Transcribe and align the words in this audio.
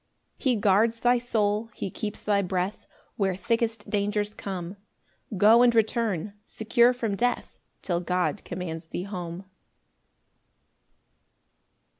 6 0.39 0.43
He 0.43 0.55
guards 0.55 0.99
thy 1.01 1.19
soul, 1.19 1.69
he 1.75 1.91
keeps 1.91 2.23
thy 2.23 2.41
breath 2.41 2.87
Where 3.17 3.35
thickest 3.35 3.87
dangers 3.87 4.33
come; 4.33 4.77
Go 5.37 5.61
and 5.61 5.75
return, 5.75 6.33
secure 6.43 6.91
from 6.91 7.15
death, 7.15 7.59
Till 7.83 7.99
God 7.99 8.43
commands 8.43 8.87
thee 8.87 9.03
home. 9.03 9.45